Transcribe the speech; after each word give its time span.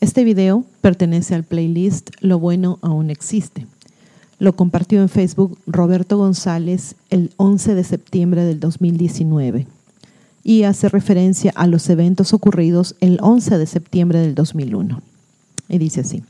Este 0.00 0.24
video 0.24 0.64
pertenece 0.82 1.34
al 1.34 1.44
playlist 1.44 2.10
Lo 2.20 2.38
bueno 2.38 2.78
aún 2.82 3.10
existe. 3.10 3.66
Lo 4.40 4.56
compartió 4.56 5.02
en 5.02 5.10
Facebook 5.10 5.58
Roberto 5.66 6.16
González 6.16 6.96
el 7.10 7.30
11 7.36 7.74
de 7.74 7.84
septiembre 7.84 8.42
del 8.44 8.58
2019 8.58 9.66
y 10.42 10.62
hace 10.62 10.88
referencia 10.88 11.52
a 11.54 11.66
los 11.66 11.88
eventos 11.90 12.32
ocurridos 12.32 12.96
el 13.00 13.18
11 13.20 13.58
de 13.58 13.66
septiembre 13.66 14.18
del 14.20 14.34
2001. 14.34 15.02
Y 15.68 15.76
dice 15.76 16.00
así, 16.00 16.22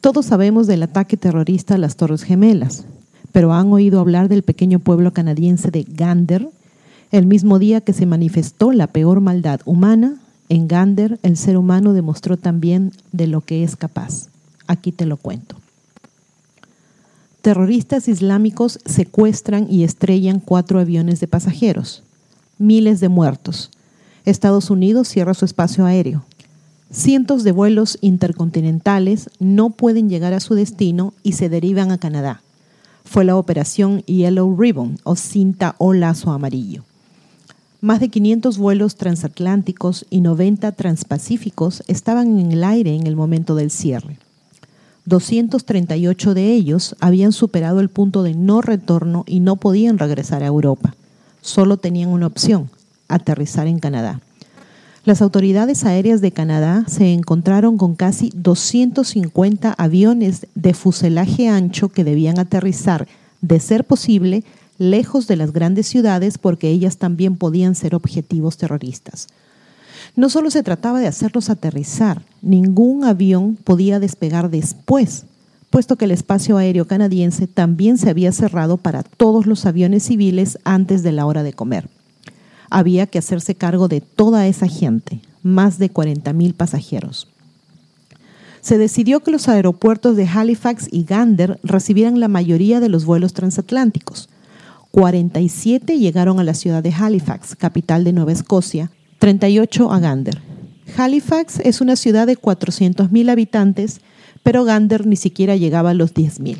todos 0.00 0.24
sabemos 0.24 0.66
del 0.66 0.82
ataque 0.82 1.18
terrorista 1.18 1.74
a 1.74 1.78
las 1.78 1.96
Torres 1.96 2.22
Gemelas, 2.22 2.86
pero 3.30 3.52
han 3.52 3.70
oído 3.74 4.00
hablar 4.00 4.30
del 4.30 4.42
pequeño 4.42 4.78
pueblo 4.78 5.12
canadiense 5.12 5.70
de 5.70 5.84
Gander, 5.86 6.48
el 7.12 7.26
mismo 7.26 7.58
día 7.58 7.82
que 7.82 7.92
se 7.92 8.06
manifestó 8.06 8.72
la 8.72 8.86
peor 8.86 9.20
maldad 9.20 9.60
humana 9.66 10.16
en 10.48 10.66
Gander, 10.66 11.18
el 11.22 11.36
ser 11.36 11.58
humano 11.58 11.92
demostró 11.92 12.38
también 12.38 12.92
de 13.12 13.26
lo 13.26 13.42
que 13.42 13.64
es 13.64 13.76
capaz. 13.76 14.28
Aquí 14.66 14.92
te 14.92 15.04
lo 15.04 15.18
cuento. 15.18 15.56
Terroristas 17.46 18.08
islámicos 18.08 18.80
secuestran 18.86 19.68
y 19.70 19.84
estrellan 19.84 20.40
cuatro 20.40 20.80
aviones 20.80 21.20
de 21.20 21.28
pasajeros. 21.28 22.02
Miles 22.58 22.98
de 22.98 23.08
muertos. 23.08 23.70
Estados 24.24 24.68
Unidos 24.68 25.06
cierra 25.06 25.32
su 25.32 25.44
espacio 25.44 25.86
aéreo. 25.86 26.24
Cientos 26.90 27.44
de 27.44 27.52
vuelos 27.52 27.98
intercontinentales 28.00 29.30
no 29.38 29.70
pueden 29.70 30.08
llegar 30.08 30.32
a 30.32 30.40
su 30.40 30.56
destino 30.56 31.14
y 31.22 31.34
se 31.34 31.48
derivan 31.48 31.92
a 31.92 31.98
Canadá. 31.98 32.42
Fue 33.04 33.24
la 33.24 33.36
operación 33.36 34.02
Yellow 34.06 34.60
Ribbon 34.60 34.98
o 35.04 35.14
cinta 35.14 35.76
o 35.78 35.92
lazo 35.92 36.32
amarillo. 36.32 36.82
Más 37.80 38.00
de 38.00 38.08
500 38.08 38.58
vuelos 38.58 38.96
transatlánticos 38.96 40.04
y 40.10 40.20
90 40.20 40.72
transpacíficos 40.72 41.84
estaban 41.86 42.40
en 42.40 42.50
el 42.50 42.64
aire 42.64 42.96
en 42.96 43.06
el 43.06 43.14
momento 43.14 43.54
del 43.54 43.70
cierre. 43.70 44.18
238 45.06 46.34
de 46.34 46.52
ellos 46.52 46.96
habían 47.00 47.32
superado 47.32 47.80
el 47.80 47.88
punto 47.88 48.22
de 48.22 48.34
no 48.34 48.60
retorno 48.60 49.24
y 49.26 49.40
no 49.40 49.56
podían 49.56 49.98
regresar 49.98 50.42
a 50.42 50.46
Europa. 50.46 50.94
Solo 51.40 51.76
tenían 51.76 52.10
una 52.10 52.26
opción, 52.26 52.70
aterrizar 53.08 53.68
en 53.68 53.78
Canadá. 53.78 54.20
Las 55.04 55.22
autoridades 55.22 55.84
aéreas 55.84 56.20
de 56.20 56.32
Canadá 56.32 56.84
se 56.88 57.12
encontraron 57.12 57.78
con 57.78 57.94
casi 57.94 58.32
250 58.34 59.72
aviones 59.72 60.48
de 60.56 60.74
fuselaje 60.74 61.48
ancho 61.48 61.88
que 61.90 62.02
debían 62.02 62.40
aterrizar, 62.40 63.06
de 63.40 63.60
ser 63.60 63.84
posible, 63.84 64.42
lejos 64.78 65.28
de 65.28 65.36
las 65.36 65.52
grandes 65.52 65.86
ciudades 65.86 66.38
porque 66.38 66.68
ellas 66.68 66.96
también 66.96 67.36
podían 67.36 67.76
ser 67.76 67.94
objetivos 67.94 68.56
terroristas. 68.56 69.28
No 70.14 70.28
solo 70.28 70.50
se 70.50 70.62
trataba 70.62 71.00
de 71.00 71.06
hacerlos 71.06 71.50
aterrizar, 71.50 72.22
ningún 72.42 73.04
avión 73.04 73.56
podía 73.56 73.98
despegar 73.98 74.50
después, 74.50 75.24
puesto 75.70 75.96
que 75.96 76.04
el 76.04 76.12
espacio 76.12 76.56
aéreo 76.56 76.86
canadiense 76.86 77.46
también 77.46 77.98
se 77.98 78.10
había 78.10 78.32
cerrado 78.32 78.76
para 78.76 79.02
todos 79.02 79.46
los 79.46 79.66
aviones 79.66 80.04
civiles 80.04 80.58
antes 80.64 81.02
de 81.02 81.12
la 81.12 81.26
hora 81.26 81.42
de 81.42 81.52
comer. 81.52 81.88
Había 82.70 83.06
que 83.06 83.18
hacerse 83.18 83.54
cargo 83.54 83.88
de 83.88 84.00
toda 84.00 84.46
esa 84.46 84.68
gente, 84.68 85.20
más 85.42 85.78
de 85.78 85.92
40.000 85.92 86.54
pasajeros. 86.54 87.28
Se 88.60 88.78
decidió 88.78 89.20
que 89.20 89.30
los 89.30 89.48
aeropuertos 89.48 90.16
de 90.16 90.26
Halifax 90.26 90.88
y 90.90 91.04
Gander 91.04 91.60
recibieran 91.62 92.18
la 92.18 92.26
mayoría 92.26 92.80
de 92.80 92.88
los 92.88 93.04
vuelos 93.04 93.32
transatlánticos. 93.32 94.28
47 94.90 95.98
llegaron 95.98 96.40
a 96.40 96.44
la 96.44 96.54
ciudad 96.54 96.82
de 96.82 96.92
Halifax, 96.92 97.54
capital 97.54 98.02
de 98.02 98.12
Nueva 98.12 98.32
Escocia, 98.32 98.90
38 99.26 99.90
a 99.90 99.98
Gander. 99.98 100.40
Halifax 100.96 101.58
es 101.58 101.80
una 101.80 101.96
ciudad 101.96 102.28
de 102.28 102.38
400.000 102.38 103.28
habitantes, 103.28 104.00
pero 104.44 104.62
Gander 104.62 105.04
ni 105.04 105.16
siquiera 105.16 105.56
llegaba 105.56 105.90
a 105.90 105.94
los 105.94 106.14
10.000. 106.14 106.58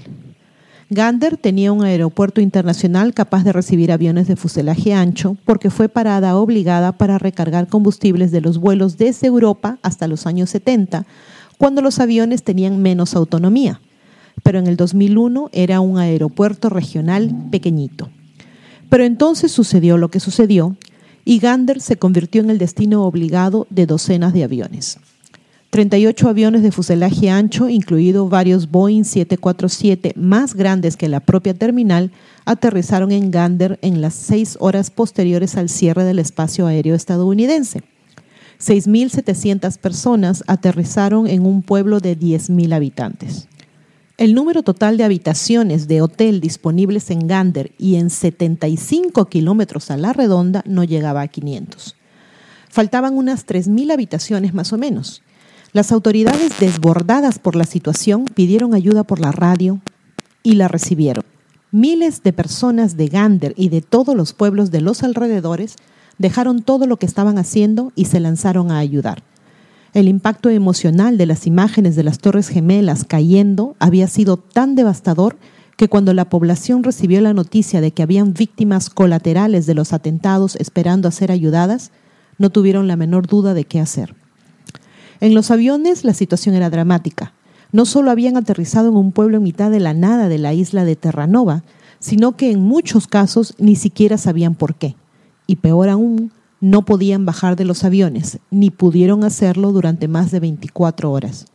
Gander 0.91 1.37
tenía 1.37 1.71
un 1.71 1.84
aeropuerto 1.84 2.41
internacional 2.41 3.15
capaz 3.15 3.44
de 3.44 3.53
recibir 3.53 3.93
aviones 3.93 4.27
de 4.27 4.34
fuselaje 4.34 4.94
ancho 4.94 5.37
porque 5.44 5.71
fue 5.71 5.88
parada 5.88 6.34
obligada 6.34 6.91
para 6.91 7.19
recargar 7.19 7.69
combustibles 7.69 8.32
de 8.32 8.41
los 8.41 8.59
vuelos 8.59 8.98
desde 8.98 9.28
Europa 9.28 9.78
hasta 9.83 10.09
los 10.09 10.27
años 10.27 10.50
70, 10.50 11.06
cuando 11.59 11.83
los 11.83 12.00
aviones 12.00 12.43
tenían 12.43 12.83
menos 12.83 13.15
autonomía. 13.15 13.81
Pero 14.43 14.59
en 14.59 14.66
el 14.66 14.77
2001 14.77 15.50
era 15.53 15.78
un 15.78 15.98
aeropuerto 15.98 16.69
regional 16.69 17.33
pequeñito. 17.53 18.10
Pero 18.88 19.04
entonces 19.04 19.53
sucedió 19.53 19.98
lo 19.98 20.10
que 20.10 20.19
sucedió 20.19 20.77
y 21.26 21.41
Gander 21.41 21.81
se 21.81 21.97
convirtió 21.97 22.41
en 22.41 22.50
el 22.50 22.56
destino 22.56 23.04
obligado 23.04 23.66
de 23.69 23.84
docenas 23.84 24.32
de 24.32 24.44
aviones. 24.44 24.98
38 25.70 26.28
aviones 26.28 26.62
de 26.62 26.70
fuselaje 26.70 27.28
ancho, 27.28 27.69
incluidos 27.69 28.31
varios 28.31 28.70
Boeing 28.70 29.03
747 29.03 30.12
más 30.16 30.54
grandes 30.54 30.97
que 30.97 31.09
la 31.09 31.19
propia 31.19 31.53
terminal, 31.53 32.12
aterrizaron 32.44 33.10
en 33.10 33.32
Gander 33.32 33.76
en 33.82 34.00
las 34.00 34.15
seis 34.15 34.56
horas 34.60 34.91
posteriores 34.91 35.56
al 35.56 35.69
cierre 35.69 36.04
del 36.04 36.20
espacio 36.20 36.65
aéreo 36.69 36.94
estadounidense. 36.94 37.82
6.700 38.60 39.78
personas 39.78 40.44
aterrizaron 40.47 41.26
en 41.26 41.44
un 41.44 41.60
pueblo 41.62 41.98
de 41.98 42.16
10.000 42.16 42.72
habitantes. 42.72 43.48
El 44.19 44.32
número 44.32 44.62
total 44.62 44.97
de 44.97 45.04
habitaciones 45.04 45.88
de 45.88 46.00
hotel 46.00 46.41
disponibles 46.41 47.10
en 47.10 47.27
Gander 47.27 47.72
y 47.77 47.97
en 47.97 48.09
75 48.09 49.27
kilómetros 49.27 49.91
a 49.91 49.99
la 49.99 50.15
redonda 50.15 50.62
no 50.66 50.84
llegaba 50.84 51.21
a 51.21 51.28
500. 51.28 51.97
Faltaban 52.71 53.15
unas 53.15 53.47
3.000 53.47 53.93
habitaciones 53.93 54.54
más 54.54 54.72
o 54.72 54.78
menos. 54.78 55.22
Las 55.75 55.93
autoridades, 55.93 56.59
desbordadas 56.59 57.38
por 57.38 57.56
la 57.56 57.65
situación, 57.65 58.25
pidieron 58.25 58.72
ayuda 58.72 59.04
por 59.04 59.21
la 59.21 59.32
radio 59.32 59.82
y 60.43 60.54
la 60.54 60.69
recibieron. 60.69 61.25
Miles 61.71 62.22
de 62.22 62.33
personas 62.33 62.97
de 62.97 63.09
Gander 63.09 63.53
y 63.54 63.69
de 63.69 63.83
todos 63.83 64.16
los 64.16 64.33
pueblos 64.33 64.71
de 64.71 64.81
los 64.81 65.03
alrededores 65.03 65.77
dejaron 66.16 66.62
todo 66.62 66.87
lo 66.87 66.97
que 66.97 67.04
estaban 67.04 67.37
haciendo 67.37 67.93
y 67.94 68.06
se 68.06 68.21
lanzaron 68.21 68.71
a 68.71 68.78
ayudar. 68.78 69.22
El 69.96 70.08
impacto 70.08 70.50
emocional 70.50 71.16
de 71.16 71.24
las 71.24 71.46
imágenes 71.46 71.96
de 71.96 72.02
las 72.02 72.18
Torres 72.18 72.48
Gemelas 72.48 73.06
cayendo 73.06 73.76
había 73.78 74.08
sido 74.08 74.36
tan 74.36 74.74
devastador 74.74 75.38
que 75.78 75.88
cuando 75.88 76.12
la 76.12 76.28
población 76.28 76.84
recibió 76.84 77.22
la 77.22 77.32
noticia 77.32 77.80
de 77.80 77.92
que 77.92 78.02
habían 78.02 78.34
víctimas 78.34 78.90
colaterales 78.90 79.64
de 79.64 79.72
los 79.72 79.94
atentados 79.94 80.56
esperando 80.56 81.08
a 81.08 81.12
ser 81.12 81.32
ayudadas, 81.32 81.92
no 82.36 82.50
tuvieron 82.50 82.88
la 82.88 82.96
menor 82.96 83.26
duda 83.26 83.54
de 83.54 83.64
qué 83.64 83.80
hacer. 83.80 84.14
En 85.20 85.32
los 85.32 85.50
aviones 85.50 86.04
la 86.04 86.12
situación 86.12 86.54
era 86.54 86.68
dramática. 86.68 87.32
No 87.72 87.86
solo 87.86 88.10
habían 88.10 88.36
aterrizado 88.36 88.90
en 88.90 88.96
un 88.96 89.12
pueblo 89.12 89.38
en 89.38 89.44
mitad 89.44 89.70
de 89.70 89.80
la 89.80 89.94
nada 89.94 90.28
de 90.28 90.36
la 90.36 90.52
isla 90.52 90.84
de 90.84 90.96
Terranova, 90.96 91.64
sino 92.00 92.36
que 92.36 92.50
en 92.50 92.60
muchos 92.60 93.06
casos 93.06 93.54
ni 93.56 93.76
siquiera 93.76 94.18
sabían 94.18 94.56
por 94.56 94.74
qué. 94.74 94.94
Y 95.46 95.56
peor 95.56 95.88
aún, 95.88 96.32
no 96.60 96.84
podían 96.84 97.26
bajar 97.26 97.56
de 97.56 97.64
los 97.64 97.84
aviones, 97.84 98.38
ni 98.50 98.70
pudieron 98.70 99.24
hacerlo 99.24 99.72
durante 99.72 100.08
más 100.08 100.30
de 100.30 100.40
24 100.40 101.10
horas. 101.10 101.46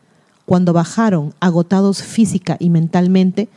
Cuando 0.46 0.74
bajaron, 0.74 1.34
agotados 1.40 2.04
física 2.04 2.58
y 2.60 2.70
mentalmente, 2.70 3.50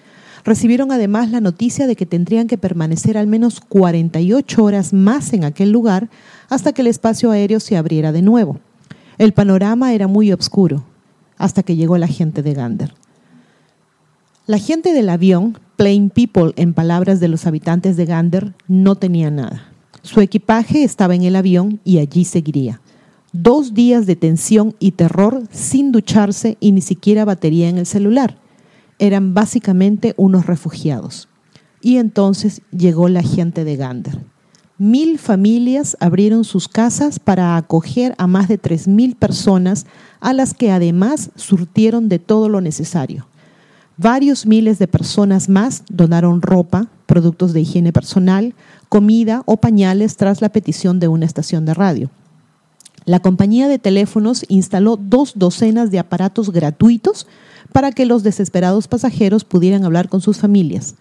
recibieron 0.44 0.92
además 0.92 1.30
la 1.30 1.40
noticia 1.40 1.86
de 1.86 1.96
que 1.96 2.06
tendrían 2.06 2.46
que 2.46 2.58
permanecer 2.58 3.18
al 3.18 3.26
menos 3.26 3.60
48 3.60 4.62
horas 4.62 4.92
más 4.92 5.32
en 5.32 5.44
aquel 5.44 5.70
lugar 5.70 6.08
hasta 6.48 6.72
que 6.72 6.82
el 6.82 6.88
espacio 6.88 7.30
aéreo 7.30 7.60
se 7.60 7.76
abriera 7.76 8.12
de 8.12 8.22
nuevo. 8.22 8.60
El 9.18 9.32
panorama 9.32 9.94
era 9.94 10.06
muy 10.06 10.32
oscuro, 10.32 10.84
hasta 11.38 11.62
que 11.62 11.76
llegó 11.76 11.98
la 11.98 12.08
gente 12.08 12.42
de 12.42 12.54
Gander. 12.54 12.94
La 14.46 14.58
gente 14.58 14.92
del 14.92 15.08
avión, 15.08 15.58
Plain 15.76 16.10
People 16.10 16.52
en 16.56 16.74
palabras 16.74 17.18
de 17.18 17.28
los 17.28 17.46
habitantes 17.46 17.96
de 17.96 18.04
Gander, 18.04 18.54
no 18.68 18.96
tenía 18.96 19.30
nada. 19.30 19.73
Su 20.04 20.20
equipaje 20.20 20.84
estaba 20.84 21.14
en 21.14 21.22
el 21.22 21.34
avión 21.34 21.80
y 21.82 21.96
allí 21.96 22.26
seguiría. 22.26 22.82
Dos 23.32 23.72
días 23.72 24.04
de 24.04 24.16
tensión 24.16 24.76
y 24.78 24.90
terror 24.90 25.42
sin 25.50 25.92
ducharse 25.92 26.58
y 26.60 26.72
ni 26.72 26.82
siquiera 26.82 27.24
batería 27.24 27.70
en 27.70 27.78
el 27.78 27.86
celular. 27.86 28.36
Eran 28.98 29.32
básicamente 29.32 30.12
unos 30.18 30.44
refugiados. 30.44 31.30
Y 31.80 31.96
entonces 31.96 32.60
llegó 32.70 33.08
la 33.08 33.22
gente 33.22 33.64
de 33.64 33.76
Gander. 33.76 34.20
Mil 34.76 35.18
familias 35.18 35.96
abrieron 36.00 36.44
sus 36.44 36.68
casas 36.68 37.18
para 37.18 37.56
acoger 37.56 38.14
a 38.18 38.26
más 38.26 38.46
de 38.46 38.58
tres 38.58 38.86
mil 38.86 39.16
personas, 39.16 39.86
a 40.20 40.34
las 40.34 40.52
que 40.52 40.70
además 40.70 41.30
surtieron 41.34 42.10
de 42.10 42.18
todo 42.18 42.50
lo 42.50 42.60
necesario. 42.60 43.26
Varios 43.96 44.44
miles 44.44 44.78
de 44.78 44.86
personas 44.86 45.48
más 45.48 45.82
donaron 45.88 46.42
ropa, 46.42 46.90
productos 47.14 47.52
de 47.52 47.60
higiene 47.60 47.92
personal, 47.92 48.56
comida 48.88 49.44
o 49.46 49.58
pañales 49.58 50.16
tras 50.16 50.40
la 50.40 50.48
petición 50.48 50.98
de 50.98 51.06
una 51.06 51.26
estación 51.26 51.64
de 51.64 51.72
radio. 51.72 52.10
La 53.04 53.20
compañía 53.20 53.68
de 53.68 53.78
teléfonos 53.78 54.44
instaló 54.48 54.96
dos 54.96 55.34
docenas 55.36 55.92
de 55.92 56.00
aparatos 56.00 56.50
gratuitos 56.50 57.28
para 57.72 57.92
que 57.92 58.04
los 58.04 58.24
desesperados 58.24 58.88
pasajeros 58.88 59.44
pudieran 59.44 59.84
hablar 59.84 60.08
con 60.08 60.22
sus 60.22 60.38
familias. 60.38 60.96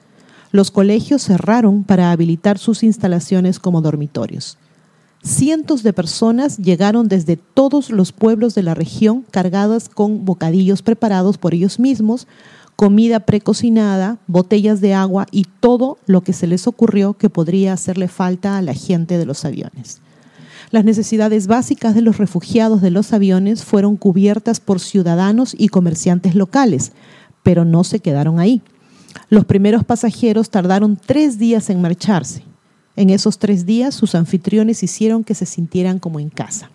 Los 0.51 0.69
colegios 0.69 1.23
cerraron 1.23 1.83
para 1.83 2.11
habilitar 2.11 2.59
sus 2.59 2.83
instalaciones 2.83 3.57
como 3.57 3.81
dormitorios. 3.81 4.59
Cientos 5.23 5.81
de 5.81 5.93
personas 5.93 6.57
llegaron 6.57 7.07
desde 7.07 7.37
todos 7.37 7.89
los 7.89 8.11
pueblos 8.11 8.53
de 8.53 8.61
la 8.61 8.75
región 8.75 9.25
cargadas 9.31 9.89
con 9.89 10.25
bocadillos 10.25 10.83
preparados 10.83 11.39
por 11.39 11.55
ellos 11.55 11.79
mismos, 11.79 12.27
comida 12.75 13.21
precocinada, 13.21 14.17
botellas 14.27 14.81
de 14.81 14.93
agua 14.93 15.25
y 15.31 15.45
todo 15.59 15.97
lo 16.05 16.21
que 16.21 16.33
se 16.33 16.47
les 16.47 16.67
ocurrió 16.67 17.13
que 17.13 17.29
podría 17.29 17.73
hacerle 17.73 18.07
falta 18.07 18.57
a 18.57 18.61
la 18.61 18.73
gente 18.73 19.17
de 19.17 19.25
los 19.25 19.45
aviones. 19.45 20.01
Las 20.71 20.85
necesidades 20.85 21.47
básicas 21.47 21.93
de 21.93 22.01
los 22.01 22.17
refugiados 22.17 22.81
de 22.81 22.89
los 22.89 23.13
aviones 23.13 23.63
fueron 23.63 23.95
cubiertas 23.95 24.59
por 24.59 24.79
ciudadanos 24.79 25.55
y 25.57 25.67
comerciantes 25.67 26.33
locales, 26.33 26.93
pero 27.43 27.63
no 27.63 27.83
se 27.83 27.99
quedaron 27.99 28.39
ahí. 28.39 28.61
Los 29.29 29.45
primeros 29.45 29.83
pasajeros 29.83 30.49
tardaron 30.49 30.97
tres 30.97 31.37
días 31.37 31.69
en 31.69 31.81
marcharse. 31.81 32.43
En 32.95 33.09
esos 33.09 33.37
tres 33.37 33.65
días 33.65 33.93
sus 33.93 34.15
anfitriones 34.15 34.81
hicieron 34.81 35.23
que 35.23 35.35
se 35.35 35.45
sintieran 35.45 35.99
como 35.99 36.19
en 36.19 36.29
casa. 36.29 36.71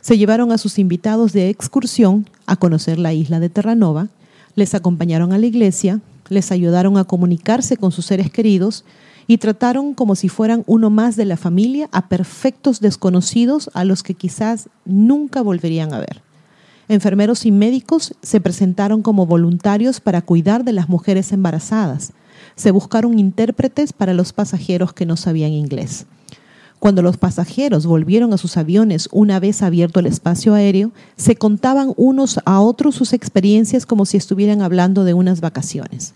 Se 0.00 0.16
llevaron 0.16 0.50
a 0.50 0.58
sus 0.58 0.78
invitados 0.78 1.32
de 1.32 1.50
excursión 1.50 2.26
a 2.46 2.56
conocer 2.56 2.98
la 2.98 3.12
isla 3.12 3.38
de 3.38 3.50
Terranova, 3.50 4.08
les 4.54 4.74
acompañaron 4.74 5.32
a 5.32 5.38
la 5.38 5.46
iglesia, 5.46 6.00
les 6.28 6.52
ayudaron 6.52 6.96
a 6.96 7.04
comunicarse 7.04 7.76
con 7.76 7.92
sus 7.92 8.06
seres 8.06 8.30
queridos 8.30 8.84
y 9.26 9.38
trataron 9.38 9.94
como 9.94 10.16
si 10.16 10.28
fueran 10.28 10.64
uno 10.66 10.90
más 10.90 11.16
de 11.16 11.24
la 11.24 11.36
familia 11.36 11.88
a 11.92 12.08
perfectos 12.08 12.80
desconocidos 12.80 13.70
a 13.74 13.84
los 13.84 14.02
que 14.02 14.14
quizás 14.14 14.68
nunca 14.84 15.42
volverían 15.42 15.94
a 15.94 16.00
ver. 16.00 16.22
Enfermeros 16.88 17.46
y 17.46 17.52
médicos 17.52 18.14
se 18.22 18.40
presentaron 18.40 19.02
como 19.02 19.26
voluntarios 19.26 20.00
para 20.00 20.22
cuidar 20.22 20.64
de 20.64 20.72
las 20.72 20.88
mujeres 20.88 21.30
embarazadas. 21.30 22.12
Se 22.56 22.72
buscaron 22.72 23.18
intérpretes 23.18 23.92
para 23.92 24.14
los 24.14 24.32
pasajeros 24.32 24.92
que 24.92 25.06
no 25.06 25.16
sabían 25.16 25.52
inglés. 25.52 26.06
Cuando 26.80 27.02
los 27.02 27.18
pasajeros 27.18 27.84
volvieron 27.84 28.32
a 28.32 28.38
sus 28.38 28.56
aviones 28.56 29.10
una 29.12 29.38
vez 29.38 29.60
abierto 29.60 30.00
el 30.00 30.06
espacio 30.06 30.54
aéreo, 30.54 30.92
se 31.14 31.36
contaban 31.36 31.92
unos 31.98 32.40
a 32.46 32.60
otros 32.60 32.94
sus 32.94 33.12
experiencias 33.12 33.84
como 33.84 34.06
si 34.06 34.16
estuvieran 34.16 34.62
hablando 34.62 35.04
de 35.04 35.12
unas 35.12 35.42
vacaciones. 35.42 36.14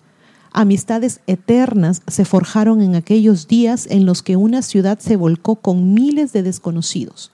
Amistades 0.53 1.21
eternas 1.27 2.01
se 2.07 2.25
forjaron 2.25 2.81
en 2.81 2.95
aquellos 2.95 3.47
días 3.47 3.87
en 3.91 4.07
los 4.07 4.23
que 4.23 4.37
una 4.37 4.63
ciudad 4.63 4.99
se 5.01 5.17
volcó 5.17 5.57
con 5.57 5.93
miles 5.93 6.33
de 6.33 6.43
desconocidos. 6.43 7.31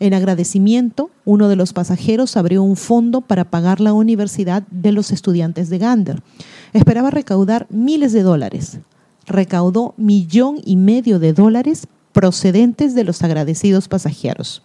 En 0.00 0.12
agradecimiento, 0.12 1.10
uno 1.24 1.46
de 1.46 1.54
los 1.54 1.72
pasajeros 1.72 2.36
abrió 2.36 2.64
un 2.64 2.74
fondo 2.74 3.20
para 3.20 3.44
pagar 3.44 3.80
la 3.80 3.92
universidad 3.92 4.64
de 4.72 4.90
los 4.90 5.12
estudiantes 5.12 5.70
de 5.70 5.78
Gander. 5.78 6.22
Esperaba 6.72 7.12
recaudar 7.12 7.68
miles 7.70 8.12
de 8.12 8.24
dólares. 8.24 8.78
Recaudó 9.26 9.94
millón 9.96 10.58
y 10.64 10.74
medio 10.74 11.20
de 11.20 11.32
dólares 11.32 11.86
procedentes 12.14 12.94
de 12.94 13.04
los 13.04 13.22
agradecidos 13.22 13.88
pasajeros. 13.88 14.62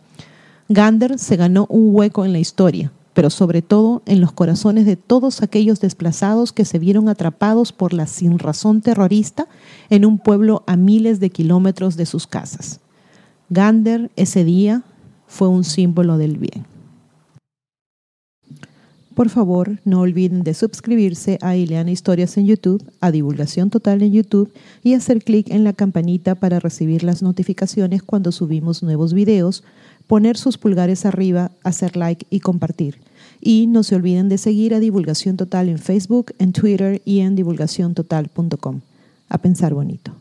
Gander 0.69 1.17
se 1.17 1.35
ganó 1.35 1.65
un 1.67 1.93
hueco 1.93 2.23
en 2.23 2.31
la 2.31 2.37
historia, 2.37 2.91
pero 3.15 3.31
sobre 3.31 3.63
todo 3.63 4.03
en 4.05 4.21
los 4.21 4.31
corazones 4.31 4.85
de 4.85 4.95
todos 4.95 5.41
aquellos 5.41 5.81
desplazados 5.81 6.53
que 6.53 6.63
se 6.63 6.77
vieron 6.77 7.09
atrapados 7.09 7.73
por 7.73 7.91
la 7.91 8.05
sinrazón 8.05 8.81
terrorista 8.81 9.47
en 9.89 10.05
un 10.05 10.19
pueblo 10.19 10.63
a 10.67 10.77
miles 10.77 11.19
de 11.19 11.31
kilómetros 11.31 11.97
de 11.97 12.05
sus 12.05 12.27
casas. 12.27 12.81
Gander 13.49 14.11
ese 14.15 14.43
día 14.43 14.83
fue 15.25 15.47
un 15.47 15.63
símbolo 15.63 16.19
del 16.19 16.37
bien. 16.37 16.65
Por 19.19 19.27
favor, 19.27 19.81
no 19.83 19.99
olviden 19.99 20.43
de 20.43 20.53
suscribirse 20.53 21.39
a 21.41 21.57
Ileana 21.57 21.91
Historias 21.91 22.37
en 22.37 22.45
YouTube, 22.45 22.81
a 23.01 23.11
Divulgación 23.11 23.69
Total 23.69 24.01
en 24.01 24.13
YouTube 24.13 24.53
y 24.81 24.93
hacer 24.93 25.21
clic 25.25 25.51
en 25.51 25.65
la 25.65 25.73
campanita 25.73 26.35
para 26.35 26.61
recibir 26.61 27.03
las 27.03 27.21
notificaciones 27.21 28.01
cuando 28.01 28.31
subimos 28.31 28.81
nuevos 28.81 29.11
videos, 29.11 29.65
poner 30.07 30.37
sus 30.37 30.57
pulgares 30.57 31.05
arriba, 31.05 31.51
hacer 31.65 31.97
like 31.97 32.27
y 32.29 32.39
compartir. 32.39 33.01
Y 33.41 33.67
no 33.67 33.83
se 33.83 33.95
olviden 33.95 34.29
de 34.29 34.37
seguir 34.37 34.73
a 34.73 34.79
Divulgación 34.79 35.35
Total 35.35 35.67
en 35.67 35.79
Facebook, 35.79 36.31
en 36.39 36.53
Twitter 36.53 37.01
y 37.03 37.19
en 37.19 37.35
divulgaciontotal.com. 37.35 38.79
A 39.27 39.37
pensar 39.37 39.73
bonito. 39.73 40.15